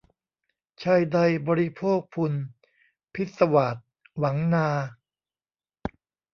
[0.83, 1.17] ชายใด
[1.47, 2.43] บริโภคภุญช์
[3.15, 3.75] พิศวาส
[4.17, 4.67] หวังนา